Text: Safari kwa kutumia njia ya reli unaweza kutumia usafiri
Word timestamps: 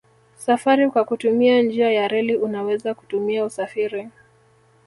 Safari 0.37 0.89
kwa 0.89 1.03
kutumia 1.05 1.61
njia 1.61 1.91
ya 1.91 2.07
reli 2.07 2.35
unaweza 2.35 2.93
kutumia 2.93 3.45
usafiri 3.45 4.09